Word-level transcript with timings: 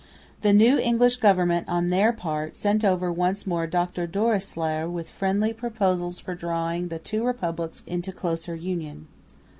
The 0.41 0.51
new 0.51 0.79
English 0.79 1.17
Government 1.17 1.69
on 1.69 1.89
their 1.89 2.11
part 2.11 2.55
sent 2.55 2.83
over 2.83 3.13
once 3.13 3.45
more 3.45 3.67
Dr 3.67 4.07
Doreslaer 4.07 4.89
with 4.89 5.11
friendly 5.11 5.53
proposals 5.53 6.17
for 6.19 6.33
drawing 6.33 6.87
the 6.87 6.97
two 6.97 7.23
republics 7.23 7.83
into 7.85 8.11
closer 8.11 8.55
union. 8.55 9.05